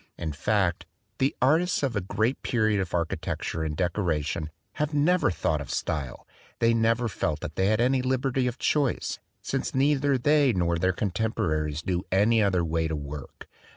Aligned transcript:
In 0.17 0.31
fact, 0.31 0.87
the 1.19 1.35
artists 1.43 1.83
of 1.83 1.95
a 1.95 2.01
great 2.01 2.41
period 2.41 2.81
of 2.81 2.95
architecture 2.95 3.61
and 3.63 3.77
decoration 3.77 4.49
have 4.81 4.95
never 4.95 5.29
thought 5.29 5.61
of 5.61 5.69
style. 5.69 6.25
They 6.57 6.73
never 6.73 7.07
felt 7.07 7.41
that 7.41 7.55
they 7.55 7.67
had 7.67 7.79
any 7.79 8.01
liberty 8.01 8.47
of 8.47 8.57
choice, 8.57 9.19
since 9.43 9.75
neither 9.75 10.17
they 10.17 10.53
nor 10.53 10.79
their 10.79 10.91
contemporaries 10.91 11.85
knew 11.85 12.03
any 12.11 12.41
other 12.41 12.65
way 12.65 12.87
to 12.87 12.95
work. 12.95 13.47